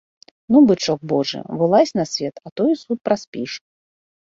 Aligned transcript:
Ну, 0.53 0.61
бычок 0.71 0.99
божы, 1.11 1.39
вылазь 1.59 1.93
на 1.99 2.05
свет, 2.13 2.35
а 2.45 2.55
то 2.61 2.67
і 2.73 2.81
суд 2.83 2.99
праспіш. 3.11 3.51